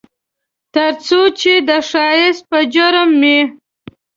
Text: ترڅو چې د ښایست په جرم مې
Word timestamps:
ترڅو 0.73 1.21
چې 1.39 1.53
د 1.67 1.69
ښایست 1.89 2.43
په 2.49 2.59
جرم 2.73 3.09
مې 3.21 3.39